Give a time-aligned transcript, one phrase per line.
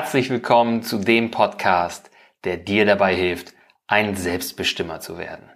[0.00, 2.10] Herzlich willkommen zu dem Podcast,
[2.44, 3.52] der dir dabei hilft,
[3.86, 5.50] ein Selbstbestimmer zu werden.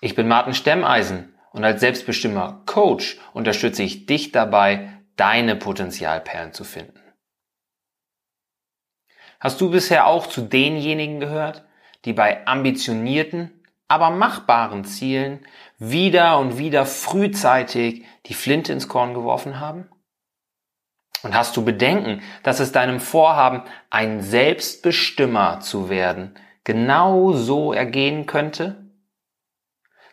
[0.00, 6.64] Ich bin Martin Stemmeisen und als Selbstbestimmer Coach unterstütze ich dich dabei, deine Potenzialperlen zu
[6.64, 7.00] finden.
[9.38, 11.64] Hast du bisher auch zu denjenigen gehört,
[12.04, 13.52] die bei ambitionierten,
[13.86, 15.46] aber machbaren Zielen
[15.78, 19.88] wieder und wieder frühzeitig die Flinte ins Korn geworfen haben?
[21.24, 28.26] Und hast du Bedenken, dass es deinem Vorhaben, ein Selbstbestimmer zu werden, genau so ergehen
[28.26, 28.90] könnte?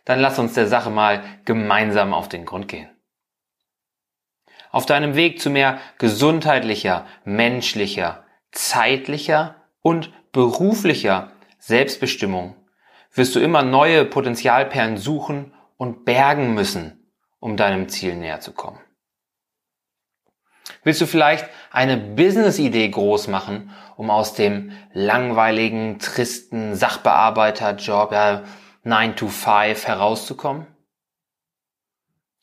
[0.06, 2.90] Dann lass uns der Sache mal gemeinsam auf den Grund gehen.
[4.72, 8.24] Auf deinem Weg zu mehr gesundheitlicher, menschlicher,
[8.54, 12.56] zeitlicher und beruflicher Selbstbestimmung
[13.14, 18.80] wirst du immer neue Potenzialperlen suchen und bergen müssen, um deinem Ziel näher zu kommen.
[20.84, 28.44] Willst du vielleicht eine Business-Idee groß machen, um aus dem langweiligen, tristen Sachbearbeiterjob, ja,
[28.84, 30.68] 9 to 5 herauszukommen?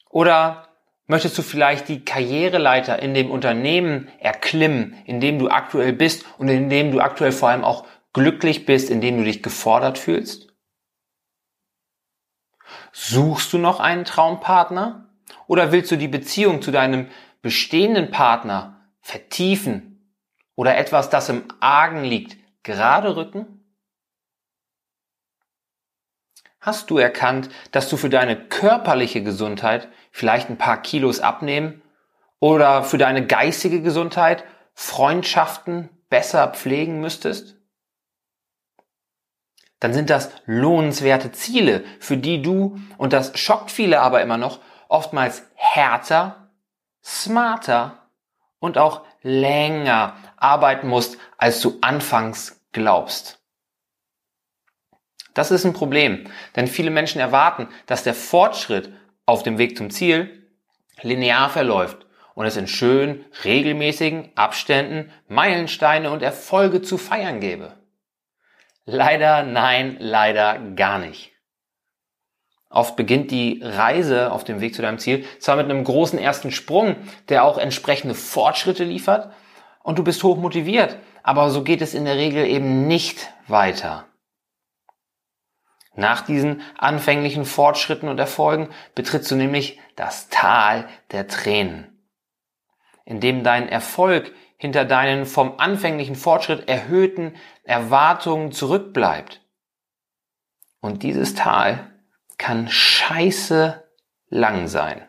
[0.09, 0.69] Oder
[1.07, 6.49] möchtest du vielleicht die Karriereleiter in dem Unternehmen erklimmen, in dem du aktuell bist und
[6.49, 10.49] in dem du aktuell vor allem auch glücklich bist, in dem du dich gefordert fühlst?
[12.93, 15.09] Suchst du noch einen Traumpartner?
[15.47, 17.09] Oder willst du die Beziehung zu deinem
[17.43, 20.15] bestehenden Partner vertiefen
[20.55, 23.59] oder etwas, das im Argen liegt, gerade rücken?
[26.61, 31.83] Hast du erkannt, dass du für deine körperliche Gesundheit vielleicht ein paar Kilos abnehmen
[32.41, 37.57] oder für deine geistige Gesundheit Freundschaften besser pflegen müsstest?
[39.81, 44.61] Dann sind das lohnenswerte Ziele, für die du, und das schockt viele aber immer noch,
[44.89, 46.48] oftmals härter
[47.09, 48.11] smarter
[48.59, 53.39] und auch länger arbeiten musst, als du anfangs glaubst.
[55.35, 58.93] Das ist ein Problem, denn viele Menschen erwarten, dass der Fortschritt
[59.25, 60.51] auf dem Weg zum Ziel
[61.01, 67.75] linear verläuft und es in schön regelmäßigen Abständen Meilensteine und Erfolge zu feiern gäbe.
[68.85, 71.33] Leider, nein, leider gar nicht.
[72.71, 76.51] Oft beginnt die Reise auf dem Weg zu deinem Ziel zwar mit einem großen ersten
[76.51, 76.97] Sprung,
[77.29, 79.33] der auch entsprechende Fortschritte liefert
[79.83, 84.07] und du bist hoch motiviert, aber so geht es in der Regel eben nicht weiter.
[85.95, 92.07] Nach diesen anfänglichen Fortschritten und Erfolgen betrittst du nämlich das Tal der Tränen,
[93.05, 99.41] in dem dein Erfolg hinter deinen vom anfänglichen Fortschritt erhöhten Erwartungen zurückbleibt.
[100.81, 101.98] Und dieses Tal
[102.39, 103.85] kann scheiße
[104.31, 105.03] lang sein.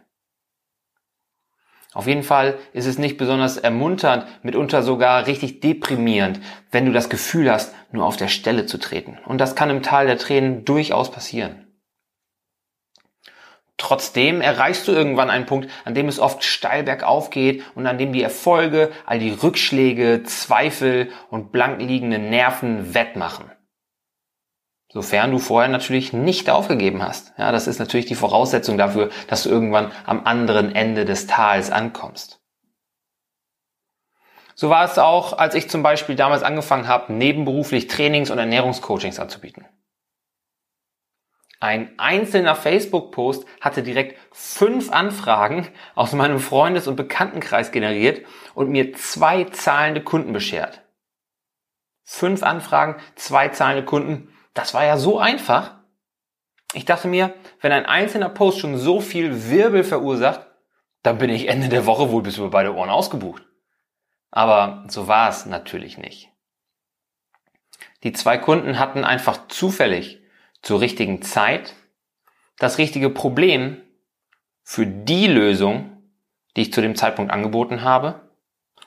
[1.93, 6.39] Auf jeden Fall ist es nicht besonders ermunternd, mitunter sogar richtig deprimierend,
[6.71, 9.17] wenn du das Gefühl hast, nur auf der Stelle zu treten.
[9.25, 11.65] Und das kann im Tal der Tränen durchaus passieren.
[13.77, 17.97] Trotzdem erreichst du irgendwann einen Punkt, an dem es oft steil bergauf geht und an
[17.97, 23.49] dem die Erfolge all die Rückschläge, Zweifel und blank liegende Nerven wettmachen.
[24.91, 27.33] Sofern du vorher natürlich nicht aufgegeben hast.
[27.37, 31.69] Ja, das ist natürlich die Voraussetzung dafür, dass du irgendwann am anderen Ende des Tals
[31.69, 32.41] ankommst.
[34.55, 39.19] So war es auch, als ich zum Beispiel damals angefangen habe, nebenberuflich Trainings- und Ernährungscoachings
[39.19, 39.65] anzubieten.
[41.61, 48.25] Ein einzelner Facebook-Post hatte direkt fünf Anfragen aus meinem Freundes- und Bekanntenkreis generiert
[48.55, 50.81] und mir zwei zahlende Kunden beschert.
[52.03, 55.75] Fünf Anfragen, zwei zahlende Kunden das war ja so einfach.
[56.73, 60.45] Ich dachte mir, wenn ein einzelner Post schon so viel Wirbel verursacht,
[61.03, 63.43] dann bin ich Ende der Woche wohl bis über beide Ohren ausgebucht.
[64.31, 66.29] Aber so war es natürlich nicht.
[68.03, 70.21] Die zwei Kunden hatten einfach zufällig
[70.61, 71.75] zur richtigen Zeit
[72.57, 73.81] das richtige Problem
[74.63, 76.03] für die Lösung,
[76.55, 78.29] die ich zu dem Zeitpunkt angeboten habe.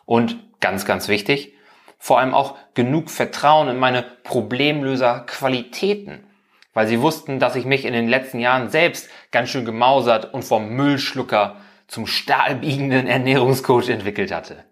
[0.04, 1.54] Und ganz, ganz wichtig,
[2.02, 6.26] vor allem auch genug Vertrauen in meine Problemlöser-Qualitäten,
[6.74, 10.42] weil sie wussten, dass ich mich in den letzten Jahren selbst ganz schön gemausert und
[10.42, 14.64] vom Müllschlucker zum stahlbiegenden Ernährungscoach entwickelt hatte.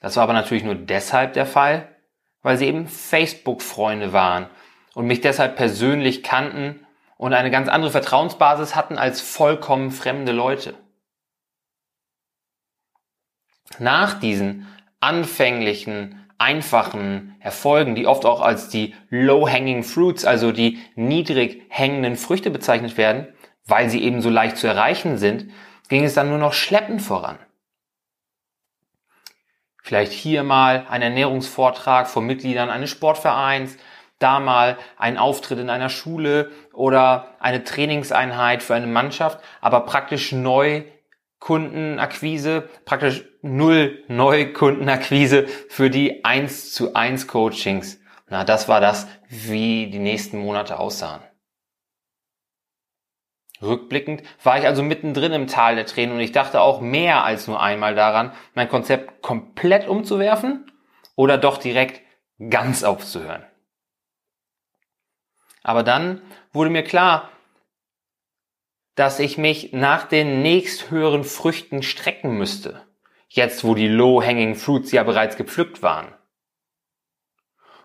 [0.00, 1.88] Das war aber natürlich nur deshalb der Fall,
[2.42, 4.46] weil sie eben Facebook-Freunde waren
[4.94, 6.86] und mich deshalb persönlich kannten
[7.16, 10.74] und eine ganz andere Vertrauensbasis hatten als vollkommen fremde Leute.
[13.80, 14.68] Nach diesen
[15.00, 22.50] anfänglichen, einfachen Erfolgen, die oft auch als die low-hanging fruits, also die niedrig hängenden Früchte
[22.50, 23.28] bezeichnet werden,
[23.66, 25.50] weil sie eben so leicht zu erreichen sind,
[25.88, 27.38] ging es dann nur noch schleppend voran.
[29.82, 33.76] Vielleicht hier mal ein Ernährungsvortrag von Mitgliedern eines Sportvereins,
[34.18, 40.32] da mal ein Auftritt in einer Schule oder eine Trainingseinheit für eine Mannschaft, aber praktisch
[40.32, 40.84] neu
[41.40, 47.98] Kundenakquise, praktisch null Neukundenakquise für die 1 zu 1 Coachings.
[48.28, 51.22] Na, das war das, wie die nächsten Monate aussahen.
[53.62, 57.46] Rückblickend war ich also mittendrin im Tal der Tränen und ich dachte auch mehr als
[57.46, 60.70] nur einmal daran, mein Konzept komplett umzuwerfen
[61.14, 62.00] oder doch direkt
[62.48, 63.44] ganz aufzuhören.
[65.62, 66.22] Aber dann
[66.52, 67.30] wurde mir klar,
[69.00, 72.82] dass ich mich nach den nächsthöheren Früchten strecken müsste,
[73.30, 76.14] jetzt wo die low-hanging fruits ja bereits gepflückt waren.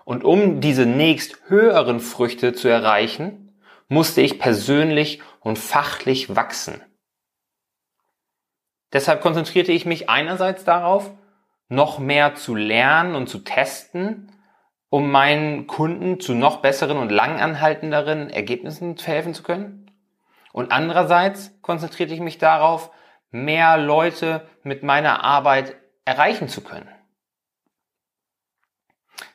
[0.03, 3.57] Und um diese nächsthöheren Früchte zu erreichen,
[3.87, 6.81] musste ich persönlich und fachlich wachsen.
[8.91, 11.11] Deshalb konzentrierte ich mich einerseits darauf,
[11.69, 14.33] noch mehr zu lernen und zu testen,
[14.89, 19.84] um meinen Kunden zu noch besseren und langanhaltenderen Ergebnissen verhelfen zu können.
[20.55, 22.89] Und andererseits konzentrierte ich mich darauf,
[23.29, 25.75] mehr Leute mit meiner Arbeit
[26.05, 26.87] erreichen zu können.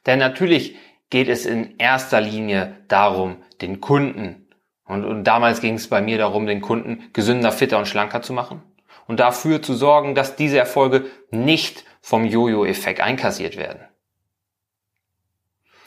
[0.07, 0.79] Denn natürlich
[1.11, 4.49] geht es in erster Linie darum, den Kunden,
[4.87, 8.33] und, und damals ging es bei mir darum, den Kunden gesünder, fitter und schlanker zu
[8.33, 8.63] machen
[9.07, 13.90] und dafür zu sorgen, dass diese Erfolge nicht vom Jojo-Effekt einkassiert werden.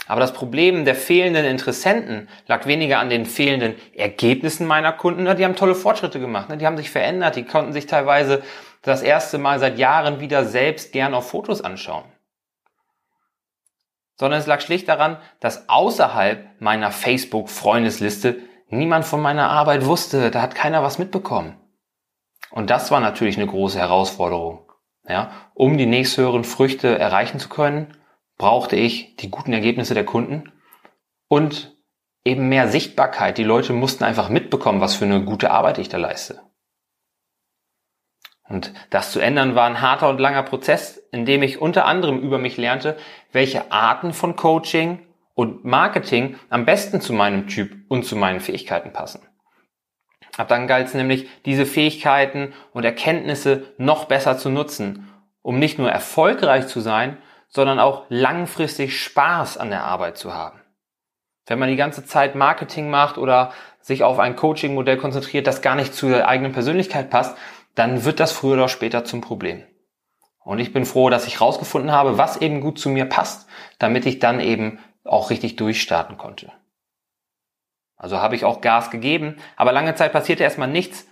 [0.07, 5.25] Aber das Problem der fehlenden Interessenten lag weniger an den fehlenden Ergebnissen meiner Kunden.
[5.37, 8.43] Die haben tolle Fortschritte gemacht, die haben sich verändert, die konnten sich teilweise
[8.81, 12.03] das erste Mal seit Jahren wieder selbst gern auf Fotos anschauen.
[14.15, 20.41] Sondern es lag schlicht daran, dass außerhalb meiner Facebook-Freundesliste niemand von meiner Arbeit wusste, da
[20.41, 21.57] hat keiner was mitbekommen.
[22.51, 24.69] Und das war natürlich eine große Herausforderung.
[25.07, 27.97] Ja, um die nächsthöheren Früchte erreichen zu können,
[28.37, 30.51] brauchte ich die guten Ergebnisse der Kunden
[31.27, 31.75] und
[32.25, 33.37] eben mehr Sichtbarkeit.
[33.37, 36.41] Die Leute mussten einfach mitbekommen, was für eine gute Arbeit ich da leiste.
[38.47, 42.19] Und das zu ändern war ein harter und langer Prozess, in dem ich unter anderem
[42.19, 42.97] über mich lernte,
[43.31, 44.99] welche Arten von Coaching
[45.33, 49.27] und Marketing am besten zu meinem Typ und zu meinen Fähigkeiten passen.
[50.37, 55.09] Ab dann galt es nämlich, diese Fähigkeiten und Erkenntnisse noch besser zu nutzen,
[55.41, 57.17] um nicht nur erfolgreich zu sein,
[57.53, 60.59] sondern auch langfristig Spaß an der Arbeit zu haben.
[61.45, 65.75] Wenn man die ganze Zeit Marketing macht oder sich auf ein Coaching-Modell konzentriert, das gar
[65.75, 67.37] nicht zu der eigenen Persönlichkeit passt,
[67.75, 69.63] dann wird das früher oder später zum Problem.
[70.39, 73.47] Und ich bin froh, dass ich herausgefunden habe, was eben gut zu mir passt,
[73.77, 76.51] damit ich dann eben auch richtig durchstarten konnte.
[77.95, 81.07] Also habe ich auch Gas gegeben, aber lange Zeit passierte erstmal nichts,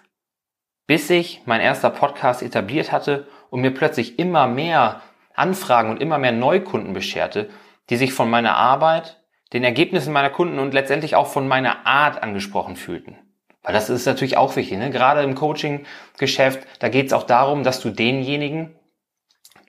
[0.88, 5.02] bis ich mein erster Podcast etabliert hatte und mir plötzlich immer mehr
[5.42, 7.50] Anfragen und immer mehr Neukunden bescherte,
[7.90, 9.22] die sich von meiner Arbeit,
[9.54, 13.18] den Ergebnissen meiner Kunden und letztendlich auch von meiner Art angesprochen fühlten.
[13.64, 14.78] Weil das ist natürlich auch wichtig.
[14.78, 14.92] Ne?
[14.92, 18.76] Gerade im Coaching-Geschäft, da geht es auch darum, dass du denjenigen,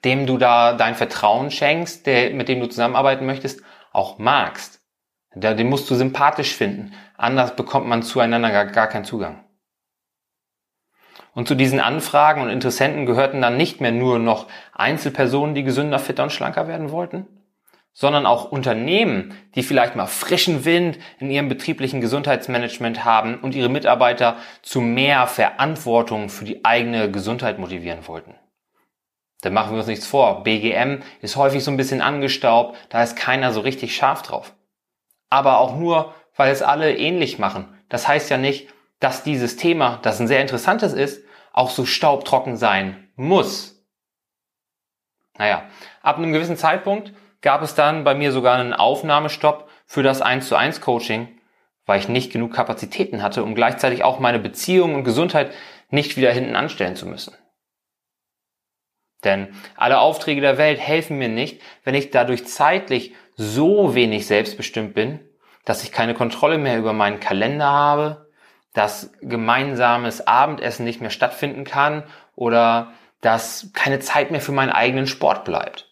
[0.03, 3.61] dem du da dein Vertrauen schenkst, der, mit dem du zusammenarbeiten möchtest,
[3.91, 4.81] auch magst.
[5.35, 6.93] Den musst du sympathisch finden.
[7.17, 9.43] Anders bekommt man zueinander gar, gar keinen Zugang.
[11.33, 15.99] Und zu diesen Anfragen und Interessenten gehörten dann nicht mehr nur noch Einzelpersonen, die gesünder,
[15.99, 17.27] fitter und schlanker werden wollten,
[17.91, 23.69] sondern auch Unternehmen, die vielleicht mal frischen Wind in ihrem betrieblichen Gesundheitsmanagement haben und ihre
[23.69, 28.35] Mitarbeiter zu mehr Verantwortung für die eigene Gesundheit motivieren wollten.
[29.41, 30.43] Dann machen wir uns nichts vor.
[30.43, 34.55] BGM ist häufig so ein bisschen angestaubt, da ist keiner so richtig scharf drauf.
[35.29, 37.67] Aber auch nur, weil es alle ähnlich machen.
[37.89, 41.22] Das heißt ja nicht, dass dieses Thema, das ein sehr interessantes ist,
[41.53, 43.73] auch so staubtrocken sein muss.
[45.37, 45.67] Naja,
[46.01, 50.47] ab einem gewissen Zeitpunkt gab es dann bei mir sogar einen Aufnahmestopp für das 1
[50.47, 51.39] zu 1 Coaching,
[51.85, 55.51] weil ich nicht genug Kapazitäten hatte, um gleichzeitig auch meine Beziehung und Gesundheit
[55.89, 57.35] nicht wieder hinten anstellen zu müssen.
[59.23, 64.93] Denn alle Aufträge der Welt helfen mir nicht, wenn ich dadurch zeitlich so wenig selbstbestimmt
[64.93, 65.19] bin,
[65.65, 68.22] dass ich keine Kontrolle mehr über meinen Kalender habe,
[68.73, 72.03] dass gemeinsames Abendessen nicht mehr stattfinden kann
[72.35, 75.89] oder dass keine Zeit mehr für meinen eigenen Sport bleibt.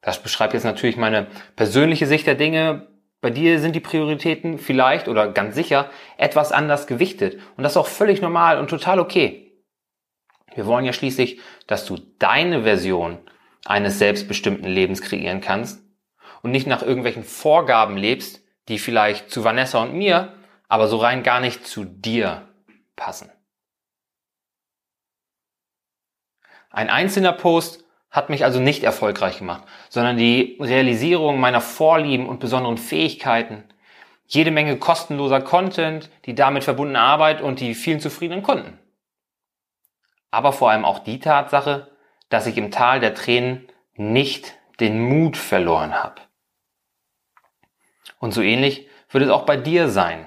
[0.00, 2.88] Das beschreibt jetzt natürlich meine persönliche Sicht der Dinge.
[3.20, 7.40] Bei dir sind die Prioritäten vielleicht oder ganz sicher etwas anders gewichtet.
[7.56, 9.62] Und das ist auch völlig normal und total okay.
[10.54, 13.18] Wir wollen ja schließlich, dass du deine Version
[13.64, 15.82] eines selbstbestimmten Lebens kreieren kannst
[16.42, 20.34] und nicht nach irgendwelchen Vorgaben lebst, die vielleicht zu Vanessa und mir,
[20.74, 22.48] aber so rein gar nicht zu dir
[22.96, 23.30] passen.
[26.68, 32.40] Ein einzelner Post hat mich also nicht erfolgreich gemacht, sondern die Realisierung meiner Vorlieben und
[32.40, 33.62] besonderen Fähigkeiten,
[34.26, 38.76] jede Menge kostenloser Content, die damit verbundene Arbeit und die vielen zufriedenen Kunden.
[40.32, 41.92] Aber vor allem auch die Tatsache,
[42.30, 46.20] dass ich im Tal der Tränen nicht den Mut verloren habe.
[48.18, 50.26] Und so ähnlich wird es auch bei dir sein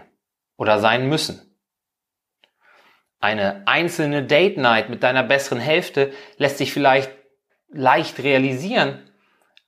[0.58, 1.42] oder sein müssen.
[3.20, 7.12] Eine einzelne Date Night mit deiner besseren Hälfte lässt sich vielleicht
[7.70, 9.10] leicht realisieren,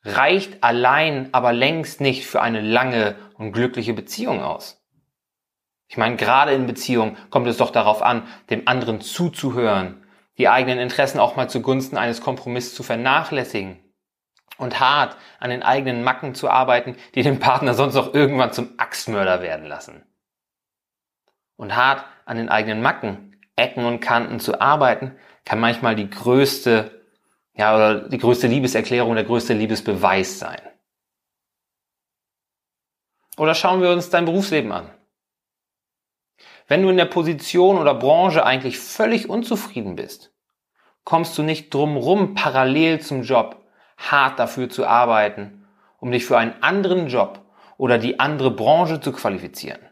[0.03, 4.85] reicht allein aber längst nicht für eine lange und glückliche Beziehung aus.
[5.87, 10.05] Ich meine, gerade in Beziehungen kommt es doch darauf an, dem anderen zuzuhören,
[10.37, 13.79] die eigenen Interessen auch mal zugunsten eines Kompromisses zu vernachlässigen
[14.59, 18.75] und hart an den eigenen Macken zu arbeiten, die den Partner sonst auch irgendwann zum
[18.77, 20.03] Axtmörder werden lassen.
[21.59, 26.99] Und hart an den eigenen Macken, Ecken und Kanten zu arbeiten, kann manchmal die größte
[27.59, 30.61] ja, oder die größte Liebeserklärung, der größte Liebesbeweis sein.
[33.35, 34.89] Oder schauen wir uns dein Berufsleben an.
[36.69, 40.31] Wenn du in der Position oder Branche eigentlich völlig unzufrieden bist,
[41.03, 43.61] kommst du nicht drum rum, parallel zum Job
[43.97, 47.41] hart dafür zu arbeiten, um dich für einen anderen Job
[47.75, 49.88] oder die andere Branche zu qualifizieren.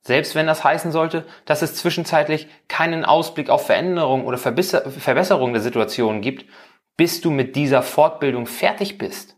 [0.00, 5.62] Selbst wenn das heißen sollte, dass es zwischenzeitlich keinen Ausblick auf Veränderung oder Verbesserung der
[5.62, 6.46] Situation gibt,
[6.96, 9.36] bis du mit dieser Fortbildung fertig bist.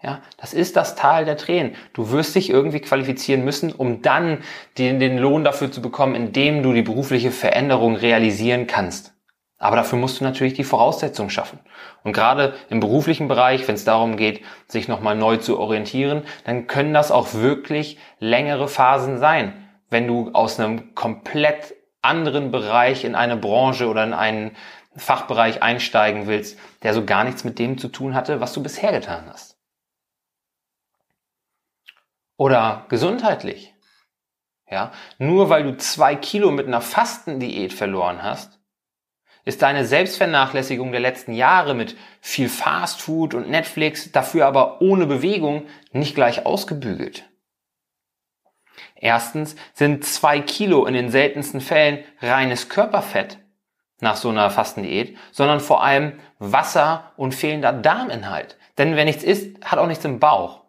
[0.00, 1.74] Ja, das ist das Tal der Tränen.
[1.92, 4.44] Du wirst dich irgendwie qualifizieren müssen, um dann
[4.76, 9.14] den, den Lohn dafür zu bekommen, indem du die berufliche Veränderung realisieren kannst.
[9.58, 11.58] Aber dafür musst du natürlich die Voraussetzungen schaffen.
[12.04, 16.68] Und gerade im beruflichen Bereich, wenn es darum geht, sich nochmal neu zu orientieren, dann
[16.68, 23.14] können das auch wirklich längere Phasen sein wenn du aus einem komplett anderen Bereich in
[23.14, 24.56] eine Branche oder in einen
[24.96, 28.92] Fachbereich einsteigen willst, der so gar nichts mit dem zu tun hatte, was du bisher
[28.92, 29.56] getan hast.
[32.36, 33.74] Oder gesundheitlich.
[34.70, 38.60] Ja, nur weil du zwei Kilo mit einer Fastendiät verloren hast,
[39.44, 45.66] ist deine Selbstvernachlässigung der letzten Jahre mit viel Fastfood und Netflix, dafür aber ohne Bewegung,
[45.92, 47.24] nicht gleich ausgebügelt.
[49.00, 53.38] Erstens sind zwei Kilo in den seltensten Fällen reines Körperfett
[54.00, 58.56] nach so einer Fastendiät, sondern vor allem Wasser und fehlender Darminhalt.
[58.76, 60.64] Denn wer nichts isst, hat auch nichts im Bauch.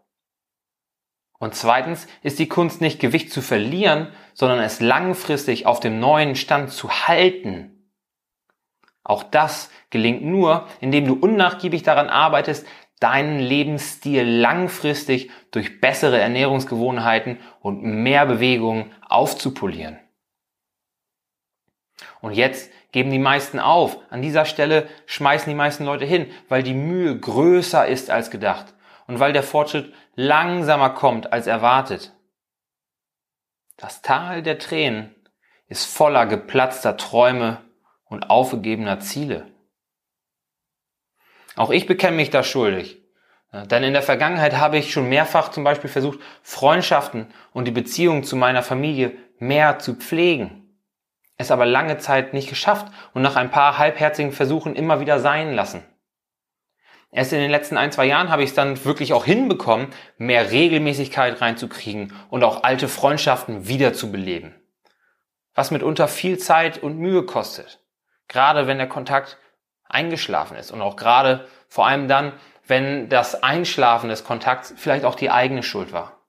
[1.39, 6.35] Und zweitens ist die Kunst nicht Gewicht zu verlieren, sondern es langfristig auf dem neuen
[6.35, 7.91] Stand zu halten.
[9.03, 12.67] Auch das gelingt nur, indem du unnachgiebig daran arbeitest,
[12.99, 19.99] deinen Lebensstil langfristig durch bessere Ernährungsgewohnheiten und mehr Bewegung aufzupolieren.
[22.21, 23.97] Und jetzt geben die meisten auf.
[24.09, 28.73] An dieser Stelle schmeißen die meisten Leute hin, weil die Mühe größer ist als gedacht
[29.07, 32.13] und weil der Fortschritt langsamer kommt als erwartet.
[33.77, 35.15] Das Tal der Tränen
[35.67, 37.61] ist voller geplatzter Träume
[38.05, 39.47] und aufgegebener Ziele.
[41.55, 42.97] Auch ich bekenne mich da schuldig.
[43.51, 48.23] Denn in der Vergangenheit habe ich schon mehrfach zum Beispiel versucht, Freundschaften und die Beziehung
[48.23, 50.59] zu meiner Familie mehr zu pflegen.
[51.37, 55.53] Es aber lange Zeit nicht geschafft und nach ein paar halbherzigen Versuchen immer wieder sein
[55.53, 55.83] lassen.
[57.11, 59.87] Erst in den letzten ein, zwei Jahren habe ich es dann wirklich auch hinbekommen,
[60.17, 64.53] mehr Regelmäßigkeit reinzukriegen und auch alte Freundschaften wiederzubeleben.
[65.55, 67.83] Was mitunter viel Zeit und Mühe kostet.
[68.27, 69.39] Gerade wenn der Kontakt
[69.89, 72.33] eingeschlafen ist und auch gerade vor allem dann,
[72.65, 76.19] wenn das Einschlafen des Kontakts vielleicht auch die eigene Schuld war.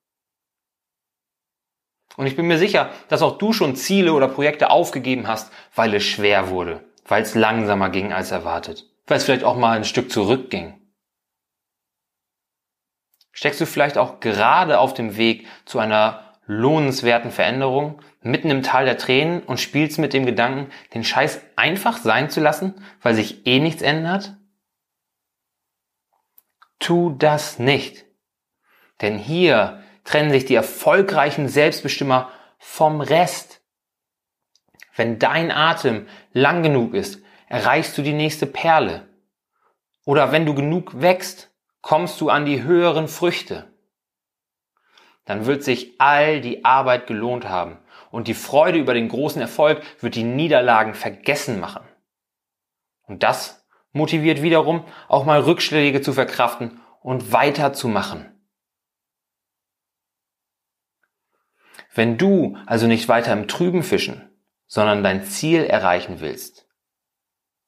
[2.17, 5.95] Und ich bin mir sicher, dass auch du schon Ziele oder Projekte aufgegeben hast, weil
[5.95, 9.85] es schwer wurde, weil es langsamer ging als erwartet, weil es vielleicht auch mal ein
[9.85, 10.81] Stück zurückging.
[13.33, 18.85] Steckst du vielleicht auch gerade auf dem Weg zu einer lohnenswerten Veränderung, mitten im Tal
[18.85, 23.47] der Tränen und spielst mit dem Gedanken, den Scheiß einfach sein zu lassen, weil sich
[23.47, 24.37] eh nichts ändert?
[26.80, 28.04] Tu das nicht.
[29.00, 33.62] Denn hier trennen sich die erfolgreichen Selbstbestimmer vom Rest.
[34.97, 39.09] Wenn dein Atem lang genug ist, erreichst du die nächste Perle.
[40.04, 43.71] Oder wenn du genug wächst, kommst du an die höheren Früchte
[45.25, 47.79] dann wird sich all die Arbeit gelohnt haben
[48.11, 51.83] und die Freude über den großen Erfolg wird die Niederlagen vergessen machen.
[53.03, 58.27] Und das motiviert wiederum, auch mal Rückschläge zu verkraften und weiterzumachen.
[61.93, 64.31] Wenn du also nicht weiter im Trüben fischen,
[64.67, 66.69] sondern dein Ziel erreichen willst,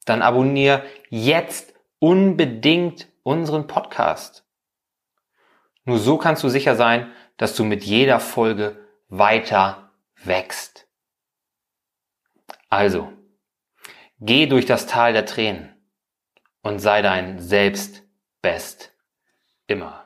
[0.05, 4.45] dann abonniere jetzt unbedingt unseren Podcast.
[5.85, 9.91] Nur so kannst du sicher sein, dass du mit jeder Folge weiter
[10.23, 10.87] wächst.
[12.69, 13.11] Also,
[14.19, 15.75] geh durch das Tal der Tränen
[16.61, 18.03] und sei dein Selbst
[18.41, 18.93] best
[19.67, 20.02] immer.